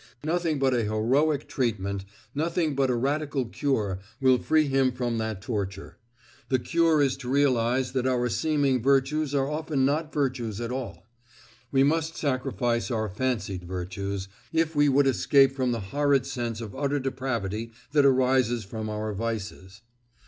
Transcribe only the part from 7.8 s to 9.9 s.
that our seeming virtues are often